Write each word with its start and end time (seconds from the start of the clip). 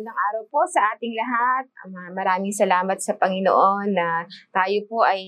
Magandang 0.00 0.24
araw 0.32 0.44
po 0.48 0.64
sa 0.64 0.96
ating 0.96 1.12
lahat. 1.12 1.68
Ma- 1.92 2.08
Maraming 2.16 2.56
salamat 2.56 2.96
sa 3.04 3.20
Panginoon 3.20 3.92
na 3.92 4.24
tayo 4.48 4.80
po 4.88 5.04
ay 5.04 5.20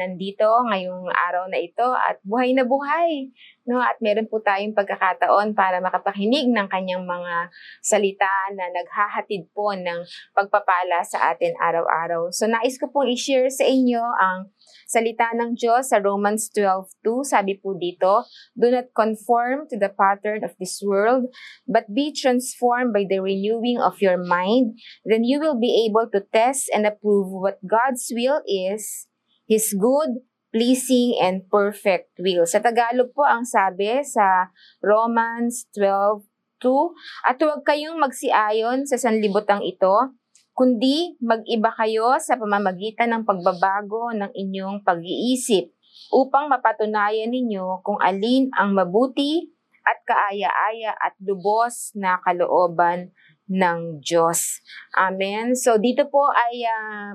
nandito 0.00 0.48
ngayong 0.64 1.12
araw 1.12 1.44
na 1.52 1.60
ito 1.60 1.84
at 1.92 2.16
buhay 2.24 2.56
na 2.56 2.64
buhay. 2.64 3.28
No? 3.64 3.80
At 3.80 3.96
meron 4.04 4.28
po 4.28 4.44
tayong 4.44 4.76
pagkakataon 4.76 5.56
para 5.56 5.80
makapakinig 5.80 6.52
ng 6.52 6.68
kanyang 6.68 7.08
mga 7.08 7.48
salita 7.80 8.52
na 8.52 8.68
naghahatid 8.68 9.48
po 9.56 9.72
ng 9.72 10.04
pagpapala 10.36 11.00
sa 11.00 11.32
atin 11.32 11.56
araw-araw. 11.56 12.28
So 12.28 12.44
nais 12.44 12.76
ko 12.76 12.92
pong 12.92 13.08
i-share 13.16 13.48
sa 13.48 13.64
inyo 13.64 14.00
ang 14.00 14.52
salita 14.84 15.32
ng 15.32 15.56
Diyos 15.56 15.90
sa 15.90 15.98
Romans 15.98 16.52
12.2. 16.52 17.24
Sabi 17.24 17.56
po 17.56 17.72
dito, 17.72 18.28
Do 18.52 18.68
not 18.68 18.92
conform 18.92 19.64
to 19.72 19.80
the 19.80 19.88
pattern 19.88 20.44
of 20.44 20.52
this 20.60 20.84
world, 20.84 21.32
but 21.64 21.88
be 21.88 22.12
transformed 22.12 22.92
by 22.92 23.08
the 23.08 23.24
renewing 23.24 23.80
of 23.80 23.96
your 24.04 24.20
mind, 24.20 24.76
then 25.08 25.24
you 25.24 25.40
will 25.40 25.56
be 25.56 25.88
able 25.88 26.06
to 26.12 26.20
test 26.32 26.68
and 26.70 26.84
approve 26.84 27.32
what 27.32 27.58
God's 27.64 28.12
will 28.12 28.44
is, 28.44 29.08
His 29.48 29.72
good, 29.72 30.20
pleasing, 30.54 31.18
and 31.18 31.42
perfect 31.50 32.14
will. 32.22 32.46
Sa 32.46 32.62
Tagalog 32.62 33.10
po 33.10 33.26
ang 33.26 33.42
sabi 33.42 33.90
sa 34.06 34.54
Romans 34.78 35.66
12.2, 35.74 36.94
At 37.26 37.42
huwag 37.42 37.66
kayong 37.66 37.98
magsiayon 37.98 38.86
sa 38.86 38.94
sanlibutang 38.94 39.66
ito, 39.66 40.14
kundi 40.54 41.18
mag-iba 41.18 41.74
kayo 41.74 42.14
sa 42.22 42.38
pamamagitan 42.38 43.10
ng 43.10 43.22
pagbabago 43.26 44.14
ng 44.14 44.30
inyong 44.30 44.86
pag-iisip 44.86 45.74
upang 46.14 46.46
mapatunayan 46.46 47.34
ninyo 47.34 47.82
kung 47.82 47.98
alin 47.98 48.46
ang 48.54 48.78
mabuti 48.78 49.50
at 49.84 49.98
kaaya-aya 50.06 50.94
at 50.94 51.18
lubos 51.18 51.90
na 51.98 52.22
kalooban 52.22 53.10
ng 53.48 54.00
Diyos. 54.00 54.64
Amen. 54.96 55.52
So 55.52 55.76
dito 55.76 56.08
po 56.08 56.32
ay 56.32 56.64
uh, 56.64 57.12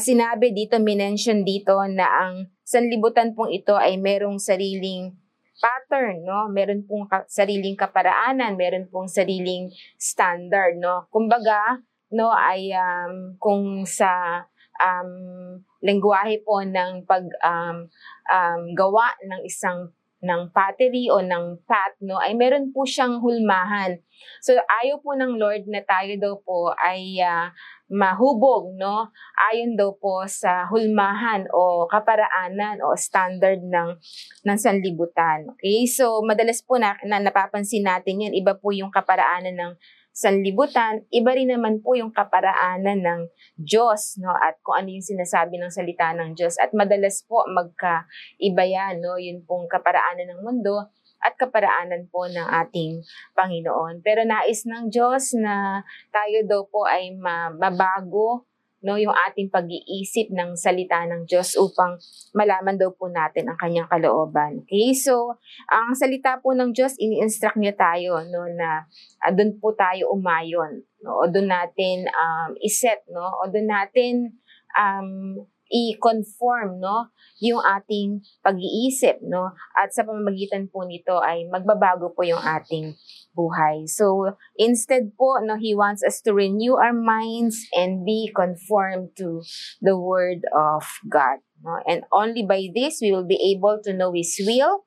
sinabi 0.00 0.56
dito, 0.56 0.80
minention 0.80 1.44
dito 1.44 1.76
na 1.92 2.06
ang 2.06 2.34
sanlibutan 2.64 3.36
pong 3.36 3.52
ito 3.52 3.76
ay 3.76 4.00
merong 4.00 4.40
sariling 4.40 5.12
pattern, 5.56 6.24
no? 6.24 6.48
Meron 6.52 6.84
pong 6.84 7.08
ka- 7.08 7.28
sariling 7.28 7.76
kaparaanan, 7.76 8.56
meron 8.60 8.88
pong 8.88 9.08
sariling 9.08 9.72
standard, 9.96 10.76
no? 10.76 11.08
Kumbaga, 11.08 11.80
no, 12.12 12.28
ay 12.32 12.72
um, 12.76 13.36
kung 13.40 13.84
sa 13.88 14.44
um, 14.80 15.56
lengguwahe 15.80 16.44
po 16.44 16.60
ng 16.60 17.04
pag 17.08 17.24
um, 17.40 17.88
um, 18.28 18.62
gawa 18.76 19.12
ng 19.24 19.40
isang 19.48 19.92
ng 20.26 20.50
pottery 20.50 21.06
o 21.06 21.22
ng 21.22 21.62
pat, 21.62 21.94
no, 22.02 22.18
ay 22.18 22.34
meron 22.34 22.74
po 22.74 22.82
siyang 22.82 23.22
hulmahan. 23.22 23.94
So, 24.42 24.58
ayaw 24.58 24.98
po 24.98 25.14
ng 25.14 25.38
Lord 25.38 25.70
na 25.70 25.86
tayo 25.86 26.18
daw 26.18 26.34
po 26.42 26.74
ay 26.74 27.22
uh, 27.22 27.54
mahubog, 27.86 28.74
no? 28.74 29.14
Ayon 29.50 29.78
daw 29.78 29.94
po 29.94 30.26
sa 30.26 30.66
hulmahan 30.66 31.46
o 31.54 31.86
kaparaanan 31.86 32.82
o 32.82 32.98
standard 32.98 33.62
ng, 33.62 33.94
ng 34.42 34.58
sanlibutan. 34.58 35.46
Okay? 35.54 35.86
So, 35.86 36.26
madalas 36.26 36.66
po 36.66 36.82
na, 36.82 36.98
na 37.06 37.22
napapansin 37.22 37.86
natin 37.86 38.26
yan, 38.26 38.34
iba 38.34 38.58
po 38.58 38.74
yung 38.74 38.90
kaparaanan 38.90 39.54
ng 39.54 39.72
sanlibutan, 40.16 41.04
iba 41.12 41.36
rin 41.36 41.52
naman 41.52 41.84
po 41.84 41.92
yung 41.92 42.08
kaparaanan 42.08 43.04
ng 43.04 43.20
Diyos, 43.60 44.16
no? 44.16 44.32
At 44.32 44.56
kung 44.64 44.80
ano 44.80 44.88
yung 44.88 45.04
sinasabi 45.04 45.60
ng 45.60 45.68
salita 45.68 46.16
ng 46.16 46.32
Diyos. 46.32 46.56
At 46.56 46.72
madalas 46.72 47.20
po 47.28 47.44
magkaiba 47.44 48.64
yan, 48.64 49.04
no? 49.04 49.20
Yun 49.20 49.44
pong 49.44 49.68
kaparaanan 49.68 50.32
ng 50.32 50.40
mundo 50.40 50.88
at 51.20 51.36
kaparaanan 51.36 52.08
po 52.08 52.24
ng 52.24 52.48
ating 52.64 53.04
Panginoon. 53.36 54.00
Pero 54.00 54.24
nais 54.24 54.64
ng 54.64 54.88
Diyos 54.88 55.36
na 55.36 55.84
tayo 56.08 56.38
daw 56.48 56.64
po 56.64 56.88
ay 56.88 57.12
mababago 57.12 58.48
no 58.86 58.94
yung 58.94 59.12
ating 59.26 59.50
pag-iisip 59.50 60.30
ng 60.30 60.54
salita 60.54 61.02
ng 61.02 61.26
Diyos 61.26 61.58
upang 61.58 61.98
malaman 62.30 62.78
daw 62.78 62.94
po 62.94 63.10
natin 63.10 63.50
ang 63.50 63.58
kanyang 63.58 63.90
kalooban. 63.90 64.62
Okay? 64.62 64.94
So, 64.94 65.34
ang 65.66 65.98
salita 65.98 66.38
po 66.38 66.54
ng 66.54 66.70
Diyos 66.70 66.94
ini-instruct 67.02 67.58
niya 67.58 67.74
tayo 67.74 68.22
no 68.22 68.46
na 68.46 68.86
uh, 69.26 69.32
doon 69.34 69.58
po 69.58 69.74
tayo 69.74 70.14
umayon, 70.14 70.86
no? 71.02 71.26
O 71.26 71.26
doon 71.26 71.50
natin 71.50 72.06
um, 72.06 72.54
iset, 72.62 73.02
no? 73.10 73.26
O 73.42 73.50
doon 73.50 73.66
natin 73.66 74.38
um, 74.78 75.42
i-conform 75.70 76.78
no 76.78 77.10
yung 77.42 77.60
ating 77.60 78.22
pag-iisip 78.40 79.20
no? 79.26 79.52
At 79.74 79.92
sa 79.92 80.06
pamamagitan 80.06 80.70
po 80.70 80.86
nito 80.86 81.18
ay 81.20 81.46
magbabago 81.50 82.14
po 82.14 82.22
yung 82.22 82.40
ating 82.40 82.94
buhay. 83.34 83.84
So 83.90 84.36
instead 84.56 85.12
po 85.18 85.42
no 85.42 85.58
he 85.58 85.74
wants 85.74 86.06
us 86.06 86.22
to 86.24 86.32
renew 86.32 86.78
our 86.78 86.94
minds 86.94 87.66
and 87.74 88.06
be 88.06 88.30
conformed 88.30 89.12
to 89.20 89.42
the 89.82 89.98
word 89.98 90.46
of 90.54 90.86
God 91.10 91.42
no? 91.60 91.82
And 91.84 92.06
only 92.14 92.46
by 92.46 92.70
this 92.70 93.02
we 93.02 93.10
will 93.10 93.26
be 93.26 93.38
able 93.54 93.82
to 93.84 93.92
know 93.92 94.14
his 94.14 94.38
will. 94.42 94.86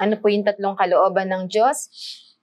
Ano 0.00 0.18
po 0.20 0.28
yung 0.28 0.44
tatlong 0.44 0.76
kalooban 0.76 1.32
ng 1.32 1.48
Diyos? 1.48 1.88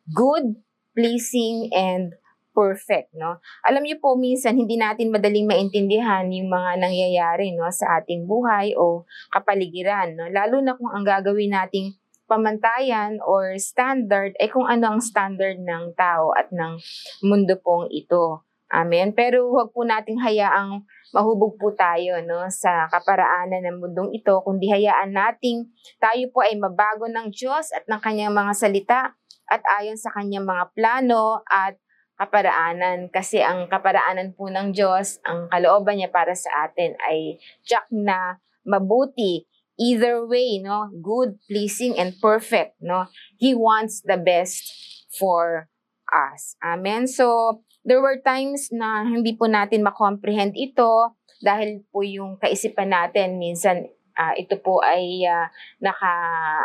Good 0.09 0.57
pleasing 0.93 1.73
and 1.73 2.13
perfect, 2.53 3.11
no? 3.17 3.41
Alam 3.65 3.83
niyo 3.83 3.97
po, 3.99 4.13
minsan 4.13 4.55
hindi 4.55 4.77
natin 4.77 5.09
madaling 5.09 5.49
maintindihan 5.49 6.29
yung 6.29 6.47
mga 6.47 6.79
nangyayari, 6.79 7.51
no, 7.57 7.67
sa 7.73 7.99
ating 7.99 8.29
buhay 8.29 8.77
o 8.77 9.03
kapaligiran, 9.33 10.13
no? 10.13 10.29
Lalo 10.29 10.61
na 10.61 10.77
kung 10.77 10.93
ang 10.93 11.03
gagawin 11.03 11.51
nating 11.51 11.97
pamantayan 12.29 13.19
or 13.25 13.59
standard 13.59 14.33
ay 14.39 14.47
kung 14.47 14.63
ano 14.63 14.95
ang 14.95 15.01
standard 15.03 15.59
ng 15.59 15.93
tao 15.93 16.31
at 16.33 16.49
ng 16.53 16.79
mundo 17.25 17.59
pong 17.59 17.91
ito. 17.91 18.45
Amen. 18.73 19.13
Pero 19.13 19.53
huwag 19.53 19.69
po 19.69 19.85
nating 19.85 20.17
hayaang 20.17 20.81
mahubog 21.13 21.61
po 21.61 21.69
tayo 21.77 22.17
no 22.25 22.49
sa 22.49 22.89
kaparaanan 22.89 23.69
ng 23.69 23.77
mundong 23.77 24.17
ito 24.17 24.33
kundi 24.41 24.65
hayaan 24.73 25.13
nating 25.13 25.69
tayo 26.01 26.25
po 26.33 26.41
ay 26.41 26.57
mabago 26.57 27.05
ng 27.05 27.29
Diyos 27.29 27.69
at 27.69 27.85
ng 27.85 28.01
kanyang 28.01 28.33
mga 28.33 28.53
salita 28.57 29.13
at 29.45 29.61
ayon 29.77 29.93
sa 29.93 30.09
kanyang 30.09 30.49
mga 30.49 30.73
plano 30.73 31.45
at 31.45 31.77
kaparaanan 32.17 33.09
kasi 33.09 33.41
ang 33.41 33.65
kaparaanan 33.67 34.37
po 34.37 34.47
ng 34.49 34.71
Diyos, 34.71 35.19
ang 35.25 35.49
kalooban 35.49 35.97
niya 35.99 36.13
para 36.13 36.37
sa 36.37 36.69
atin 36.69 36.93
ay 37.09 37.41
tiyak 37.65 37.87
na 37.89 38.37
mabuti. 38.65 39.45
Either 39.73 40.21
way, 40.29 40.61
no, 40.61 40.85
good, 41.01 41.41
pleasing, 41.49 41.97
and 41.97 42.13
perfect, 42.21 42.77
no. 42.77 43.09
He 43.41 43.57
wants 43.57 44.05
the 44.05 44.21
best 44.21 44.69
for 45.17 45.65
us. 46.13 46.53
Amen. 46.61 47.09
So, 47.09 47.57
there 47.81 47.97
were 47.97 48.21
times 48.21 48.69
na 48.69 49.01
hindi 49.01 49.33
po 49.33 49.49
natin 49.49 49.81
makomprehend 49.81 50.53
ito 50.53 51.17
dahil 51.43 51.83
po 51.91 52.05
yung 52.05 52.39
kaisipan 52.39 52.93
natin 52.93 53.35
minsan 53.35 53.83
uh, 54.15 54.33
ito 54.39 54.55
po 54.63 54.79
ay 54.79 55.27
uh, 55.27 55.51
naka 55.83 56.13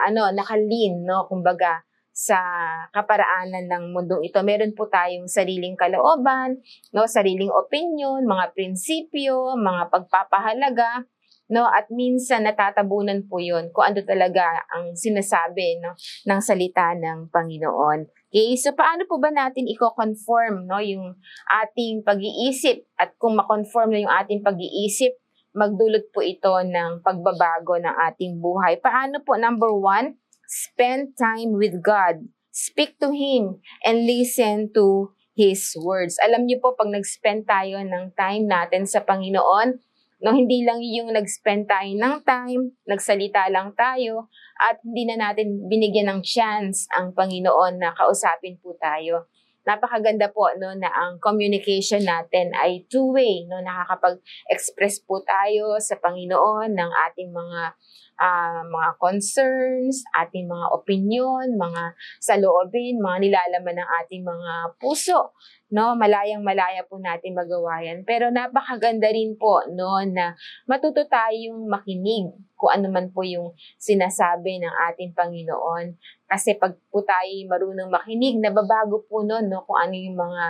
ano 0.06 0.30
nakalin 0.30 1.02
no 1.02 1.26
kumbaga 1.26 1.82
sa 2.18 2.42
kaparaanan 2.90 3.70
ng 3.70 3.84
mundong 3.94 4.26
ito. 4.26 4.42
Meron 4.42 4.74
po 4.74 4.90
tayong 4.90 5.30
sariling 5.30 5.78
kalooban, 5.78 6.58
no, 6.90 7.06
sariling 7.06 7.54
opinion, 7.54 8.26
mga 8.26 8.58
prinsipyo, 8.58 9.54
mga 9.54 9.86
pagpapahalaga, 9.86 11.06
no, 11.54 11.70
at 11.70 11.86
minsan 11.94 12.42
natatabunan 12.42 13.22
po 13.30 13.38
'yon 13.38 13.70
kung 13.70 13.94
ano 13.94 14.02
talaga 14.02 14.66
ang 14.74 14.98
sinasabi 14.98 15.78
no 15.78 15.94
ng 16.26 16.40
salita 16.42 16.90
ng 16.98 17.30
Panginoon. 17.30 18.10
Okay, 18.28 18.58
so 18.58 18.74
paano 18.74 19.06
po 19.06 19.22
ba 19.22 19.30
natin 19.30 19.70
i-conform 19.70 20.66
no 20.66 20.82
yung 20.82 21.14
ating 21.62 22.02
pag-iisip 22.02 22.82
at 22.98 23.14
kung 23.14 23.38
ma-conform 23.38 23.94
na 23.94 24.02
yung 24.02 24.14
ating 24.26 24.42
pag-iisip, 24.42 25.14
magdulot 25.54 26.10
po 26.10 26.20
ito 26.20 26.50
ng 26.50 27.00
pagbabago 27.00 27.78
ng 27.78 27.94
ating 28.10 28.42
buhay. 28.42 28.76
Paano 28.82 29.22
po? 29.24 29.38
Number 29.38 29.72
one, 29.72 30.18
spend 30.48 31.12
time 31.20 31.60
with 31.60 31.84
God. 31.84 32.24
Speak 32.48 32.96
to 33.04 33.12
Him 33.12 33.60
and 33.84 34.08
listen 34.08 34.72
to 34.72 35.12
His 35.36 35.76
words. 35.76 36.16
Alam 36.24 36.48
niyo 36.48 36.64
po, 36.64 36.74
pag 36.74 36.88
nag-spend 36.88 37.44
tayo 37.44 37.84
ng 37.84 38.16
time 38.16 38.48
natin 38.48 38.88
sa 38.88 39.04
Panginoon, 39.04 39.76
no, 40.24 40.34
hindi 40.34 40.66
lang 40.66 40.82
yung 40.82 41.14
nag-spend 41.14 41.68
tayo 41.68 41.92
ng 41.92 42.16
time, 42.24 42.74
nagsalita 42.88 43.46
lang 43.52 43.76
tayo, 43.76 44.32
at 44.58 44.82
hindi 44.82 45.06
na 45.06 45.30
natin 45.30 45.68
binigyan 45.68 46.10
ng 46.10 46.20
chance 46.24 46.90
ang 46.96 47.14
Panginoon 47.14 47.78
na 47.78 47.94
kausapin 47.94 48.58
po 48.58 48.74
tayo. 48.80 49.30
Napakaganda 49.68 50.32
po 50.32 50.48
no 50.56 50.72
na 50.80 50.88
ang 50.88 51.20
communication 51.20 52.00
natin 52.00 52.56
ay 52.56 52.88
two-way 52.88 53.44
no 53.44 53.60
nakakapag-express 53.60 55.04
po 55.04 55.20
tayo 55.20 55.76
sa 55.76 56.00
Panginoon 56.00 56.72
ng 56.72 56.90
ating 57.12 57.28
mga 57.28 57.76
ah, 58.18 58.66
mga 58.66 58.90
concerns, 58.98 60.02
ating 60.10 60.50
mga 60.50 60.66
opinion, 60.74 61.54
mga 61.54 61.94
saloobin, 62.18 62.98
mga 62.98 63.18
nilalaman 63.22 63.78
ng 63.78 63.88
ating 64.04 64.22
mga 64.26 64.52
puso. 64.82 65.32
No, 65.68 65.94
malayang 65.94 66.42
malaya 66.42 66.82
po 66.82 66.98
natin 66.98 67.36
magawa 67.36 67.84
yan. 67.84 68.02
Pero 68.02 68.32
napakaganda 68.32 69.06
rin 69.12 69.36
po 69.36 69.62
no 69.68 70.00
na 70.02 70.32
matuto 70.64 71.04
tayong 71.06 71.68
makinig 71.68 72.32
kung 72.56 72.72
ano 72.72 72.88
man 72.88 73.12
po 73.12 73.22
yung 73.22 73.52
sinasabi 73.76 74.58
ng 74.64 74.74
ating 74.90 75.12
Panginoon. 75.12 75.94
Kasi 76.24 76.56
pag 76.56 76.74
po 76.88 77.04
tayo 77.04 77.30
marunong 77.46 77.92
makinig, 77.92 78.40
nababago 78.40 79.04
po 79.06 79.22
no, 79.22 79.44
no 79.44 79.62
kung 79.68 79.78
ano 79.78 79.94
yung 79.94 80.16
mga 80.16 80.44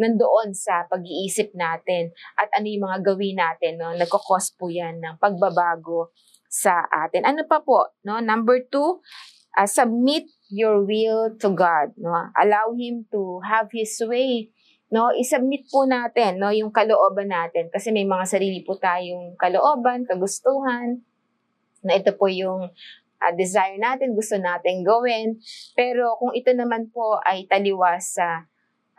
nandoon 0.00 0.56
sa 0.56 0.88
pag-iisip 0.88 1.52
natin 1.52 2.08
at 2.40 2.48
ano 2.56 2.64
yung 2.64 2.88
mga 2.88 2.98
gawin 3.04 3.36
natin. 3.36 3.76
No? 3.76 3.92
Nagkakos 3.92 4.56
po 4.56 4.72
yan 4.72 4.96
ng 5.02 5.20
pagbabago 5.20 6.14
sa 6.50 6.82
atin. 6.90 7.22
Ano 7.22 7.46
pa 7.46 7.62
po? 7.62 7.94
No? 8.02 8.18
Number 8.18 8.58
two, 8.66 8.98
uh, 9.54 9.70
submit 9.70 10.26
your 10.50 10.82
will 10.82 11.38
to 11.38 11.54
God. 11.54 11.94
No? 11.94 12.34
Allow 12.34 12.74
Him 12.74 13.06
to 13.14 13.38
have 13.46 13.70
His 13.70 13.94
way. 14.02 14.50
No, 14.90 15.14
isubmit 15.14 15.70
po 15.70 15.86
natin 15.86 16.42
no 16.42 16.50
yung 16.50 16.74
kalooban 16.74 17.30
natin 17.30 17.70
kasi 17.70 17.94
may 17.94 18.02
mga 18.02 18.26
sarili 18.26 18.66
po 18.66 18.74
tayong 18.74 19.38
kalooban, 19.38 20.02
kagustuhan 20.02 20.98
na 21.86 21.94
ito 21.94 22.10
po 22.18 22.26
yung 22.26 22.74
uh, 23.20 23.32
desire 23.38 23.78
natin, 23.78 24.18
gusto 24.18 24.34
natin 24.34 24.82
gawin. 24.82 25.38
Pero 25.78 26.18
kung 26.18 26.34
ito 26.34 26.50
naman 26.50 26.90
po 26.90 27.22
ay 27.22 27.46
taliwas 27.46 28.18
sa 28.18 28.50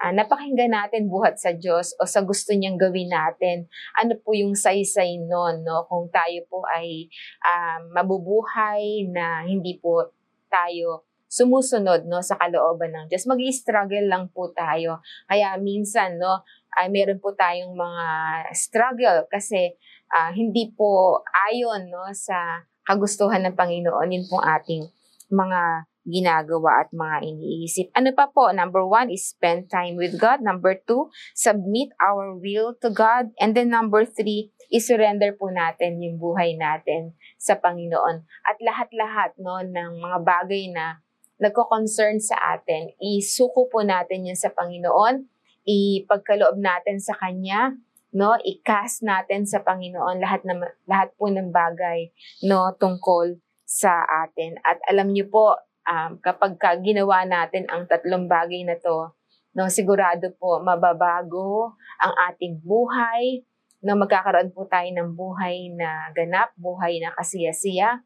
uh, 0.02 0.12
napakinggan 0.12 0.74
natin 0.74 1.08
buhat 1.08 1.38
sa 1.38 1.54
Diyos 1.54 1.94
o 2.02 2.10
sa 2.10 2.26
gusto 2.26 2.52
niyang 2.58 2.82
gawin 2.82 3.14
natin. 3.14 3.70
Ano 4.02 4.18
po 4.18 4.34
yung 4.34 4.58
saysay 4.58 5.22
nun, 5.22 5.62
no? 5.62 5.86
Kung 5.86 6.10
tayo 6.10 6.42
po 6.50 6.66
ay 6.66 7.06
um, 7.46 7.94
mabubuhay 7.94 9.06
na 9.14 9.46
hindi 9.46 9.78
po 9.78 10.10
tayo 10.50 11.06
sumusunod 11.32 12.12
no 12.12 12.20
sa 12.20 12.36
kalooban 12.36 12.92
ng 12.92 13.06
Diyos. 13.08 13.24
Magi-struggle 13.24 14.04
lang 14.04 14.28
po 14.36 14.52
tayo. 14.52 15.00
Kaya 15.32 15.56
minsan 15.56 16.20
no 16.20 16.44
ay 16.76 16.92
meron 16.92 17.24
po 17.24 17.32
tayong 17.32 17.72
mga 17.72 18.08
struggle 18.52 19.24
kasi 19.32 19.80
uh, 20.12 20.36
hindi 20.36 20.76
po 20.76 21.24
ayon 21.48 21.88
no 21.88 22.04
sa 22.12 22.68
kagustuhan 22.84 23.48
ng 23.48 23.56
Panginoon 23.56 24.12
yun 24.12 24.28
pong 24.28 24.44
ating 24.44 24.84
mga 25.32 25.88
ginagawa 26.12 26.84
at 26.84 26.92
mga 26.92 27.18
iniisip. 27.24 27.88
Ano 27.96 28.12
pa 28.12 28.28
po? 28.28 28.52
Number 28.52 28.84
one 28.84 29.08
is 29.08 29.32
spend 29.32 29.72
time 29.72 29.96
with 29.96 30.20
God. 30.20 30.44
Number 30.44 30.76
two, 30.76 31.08
submit 31.32 31.96
our 32.04 32.36
will 32.36 32.76
to 32.84 32.92
God. 32.92 33.32
And 33.40 33.56
then 33.56 33.72
number 33.72 34.04
three, 34.04 34.52
isurrender 34.68 35.40
po 35.40 35.48
natin 35.48 36.04
yung 36.04 36.20
buhay 36.20 36.60
natin 36.60 37.16
sa 37.40 37.56
Panginoon. 37.56 38.28
At 38.44 38.58
lahat-lahat 38.60 39.40
no, 39.40 39.64
ng 39.64 40.04
mga 40.04 40.18
bagay 40.28 40.76
na 40.76 41.00
nagko-concern 41.40 42.20
sa 42.20 42.60
atin, 42.60 42.94
isuko 43.02 43.72
po 43.72 43.82
natin 43.82 44.30
yan 44.30 44.38
sa 44.38 44.54
Panginoon, 44.54 45.26
ipagkaloob 45.66 46.60
natin 46.62 47.02
sa 47.02 47.18
Kanya, 47.18 47.74
no, 48.14 48.36
i-cast 48.44 49.02
natin 49.02 49.48
sa 49.48 49.64
Panginoon 49.64 50.20
lahat 50.20 50.44
na 50.44 50.60
lahat 50.86 51.16
po 51.16 51.32
ng 51.32 51.50
bagay 51.50 52.12
no 52.44 52.76
tungkol 52.76 53.40
sa 53.64 54.04
atin. 54.28 54.60
At 54.68 54.84
alam 54.92 55.16
niyo 55.16 55.32
po, 55.32 55.56
um, 55.88 56.18
kapag 56.22 56.58
ka 56.58 56.78
ginawa 56.80 57.26
natin 57.26 57.66
ang 57.70 57.86
tatlong 57.86 58.26
bagay 58.26 58.66
na 58.66 58.78
to, 58.78 59.12
no, 59.56 59.68
sigurado 59.68 60.32
po 60.40 60.62
mababago 60.64 61.76
ang 62.00 62.14
ating 62.32 62.62
buhay, 62.64 63.44
no, 63.84 63.98
magkakaroon 63.98 64.54
po 64.54 64.66
tayo 64.70 64.88
ng 64.90 65.14
buhay 65.18 65.74
na 65.74 66.10
ganap, 66.14 66.54
buhay 66.58 67.02
na 67.02 67.14
kasiyasiya, 67.18 68.02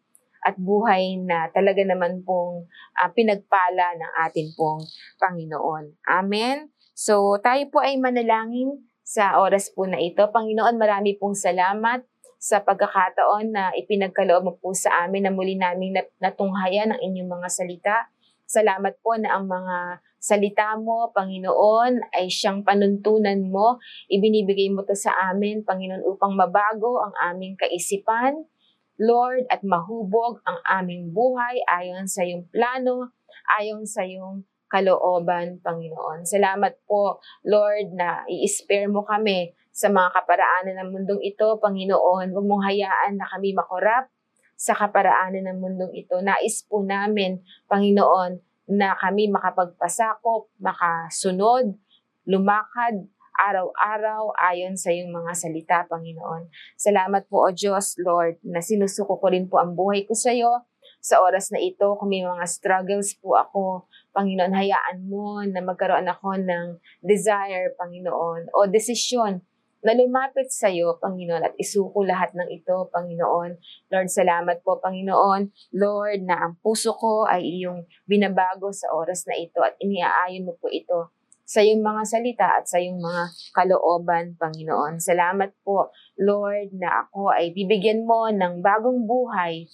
at 0.45 0.55
buhay 0.61 1.17
na 1.25 1.49
talaga 1.49 1.81
naman 1.81 2.21
pong 2.21 2.69
uh, 3.01 3.09
pinagpala 3.17 3.97
ng 3.97 4.11
atin 4.29 4.53
pong 4.53 4.85
Panginoon. 5.17 6.05
Amen? 6.05 6.69
So, 6.93 7.41
tayo 7.41 7.65
po 7.73 7.81
ay 7.81 7.97
manalangin 7.97 8.85
sa 9.01 9.41
oras 9.41 9.73
po 9.73 9.89
na 9.89 9.97
ito. 9.97 10.21
Panginoon, 10.29 10.77
marami 10.77 11.17
pong 11.17 11.33
salamat 11.33 12.05
sa 12.39 12.61
pagkakataon 12.61 13.51
na 13.51 13.73
ipinagkaloob 13.73 14.43
mo 14.45 14.53
po 14.59 14.71
sa 14.75 15.05
amin 15.05 15.25
na 15.25 15.33
muli 15.33 15.57
naming 15.57 15.97
natunghayan 16.21 16.93
ang 16.93 17.01
inyong 17.01 17.29
mga 17.29 17.49
salita. 17.49 17.97
Salamat 18.45 19.01
po 19.01 19.17
na 19.17 19.33
ang 19.33 19.49
mga 19.49 20.05
salita 20.25 20.73
mo, 20.77 21.13
Panginoon, 21.13 22.13
ay 22.17 22.29
siyang 22.29 22.65
panuntunan 22.65 23.45
mo. 23.45 23.77
Ibinibigay 24.09 24.73
mo 24.73 24.81
to 24.81 24.97
sa 24.97 25.13
amin, 25.29 25.61
Panginoon, 25.61 26.01
upang 26.05 26.33
mabago 26.33 27.01
ang 27.01 27.13
aming 27.33 27.53
kaisipan, 27.57 28.45
Lord, 28.97 29.45
at 29.53 29.61
mahubog 29.61 30.41
ang 30.47 30.61
aming 30.65 31.13
buhay 31.13 31.61
ayon 31.67 32.09
sa 32.09 32.25
iyong 32.25 32.47
plano, 32.49 33.13
ayon 33.59 33.85
sa 33.85 34.01
iyong 34.01 34.41
kalooban, 34.65 35.61
Panginoon. 35.61 36.25
Salamat 36.25 36.81
po, 36.89 37.21
Lord, 37.45 37.93
na 37.93 38.25
i-spare 38.25 38.89
mo 38.89 39.05
kami 39.05 39.53
sa 39.75 39.91
mga 39.91 40.07
kaparaanan 40.15 40.75
ng 40.79 40.89
mundong 40.95 41.19
ito, 41.19 41.59
Panginoon. 41.59 42.31
Huwag 42.31 42.47
mong 42.47 42.63
hayaan 42.63 43.19
na 43.19 43.27
kami 43.27 43.51
makorap 43.51 44.07
sa 44.55 44.71
kaparaanan 44.71 45.51
ng 45.51 45.57
mundong 45.59 45.91
ito. 45.91 46.15
Nais 46.23 46.63
po 46.63 46.79
namin, 46.79 47.43
Panginoon, 47.67 48.39
na 48.71 48.95
kami 48.95 49.27
makapagpasakop, 49.27 50.47
makasunod, 50.63 51.75
lumakad 52.23 53.03
araw-araw 53.35 54.31
ayon 54.47 54.79
sa 54.79 54.95
iyong 54.95 55.11
mga 55.11 55.31
salita, 55.35 55.77
Panginoon. 55.91 56.47
Salamat 56.79 57.27
po, 57.27 57.43
O 57.43 57.51
Diyos, 57.51 57.99
Lord, 57.99 58.39
na 58.47 58.63
sinusuko 58.63 59.19
ko 59.19 59.27
rin 59.27 59.51
po 59.51 59.59
ang 59.59 59.75
buhay 59.75 60.07
ko 60.07 60.15
sa 60.15 60.31
iyo 60.31 60.63
sa 61.03 61.19
oras 61.19 61.51
na 61.51 61.59
ito. 61.59 61.99
Kung 61.99 62.15
may 62.15 62.23
mga 62.23 62.47
struggles 62.47 63.11
po 63.19 63.35
ako, 63.35 63.91
Panginoon, 64.15 64.55
hayaan 64.55 65.03
mo 65.03 65.43
na 65.43 65.59
magkaroon 65.59 66.07
ako 66.07 66.39
ng 66.39 66.79
desire, 67.03 67.75
Panginoon, 67.75 68.55
o 68.55 68.71
desisyon 68.71 69.43
na 69.85 69.93
lumapit 69.93 70.49
sa 70.49 70.65
iyo, 70.65 70.97
Panginoon, 70.97 71.45
at 71.45 71.53
isuko 71.61 72.01
lahat 72.01 72.33
ng 72.33 72.49
ito, 72.49 72.89
Panginoon. 72.89 73.53
Lord, 73.93 74.09
salamat 74.09 74.65
po, 74.65 74.81
Panginoon. 74.81 75.53
Lord, 75.77 76.25
na 76.25 76.49
ang 76.49 76.57
puso 76.57 76.97
ko 76.97 77.29
ay 77.29 77.45
iyong 77.45 77.85
binabago 78.09 78.73
sa 78.73 78.89
oras 78.97 79.29
na 79.29 79.37
ito 79.37 79.61
at 79.61 79.77
iniaayon 79.77 80.49
mo 80.49 80.57
po 80.57 80.73
ito 80.73 81.13
sa 81.45 81.61
iyong 81.61 81.85
mga 81.85 82.03
salita 82.09 82.47
at 82.57 82.65
sa 82.65 82.81
iyong 82.81 82.97
mga 82.97 83.23
kalooban, 83.53 84.33
Panginoon. 84.41 84.97
Salamat 84.97 85.53
po, 85.61 85.93
Lord, 86.17 86.73
na 86.73 87.05
ako 87.05 87.29
ay 87.29 87.53
bibigyan 87.53 88.09
mo 88.09 88.25
ng 88.33 88.65
bagong 88.65 89.05
buhay, 89.05 89.69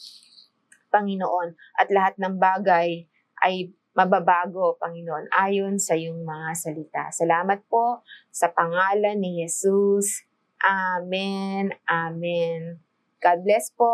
Panginoon, 0.91 1.55
at 1.79 1.87
lahat 1.87 2.19
ng 2.19 2.35
bagay 2.35 3.07
ay 3.47 3.71
mababago, 3.91 4.79
Panginoon, 4.79 5.27
ayon 5.35 5.75
sa 5.75 5.99
iyong 5.99 6.23
mga 6.23 6.49
salita. 6.55 7.03
Salamat 7.11 7.67
po 7.67 8.03
sa 8.31 8.47
pangalan 8.51 9.19
ni 9.19 9.43
Jesus. 9.43 10.23
Amen. 10.63 11.75
Amen. 11.89 12.79
God 13.19 13.39
bless 13.43 13.73
po. 13.73 13.91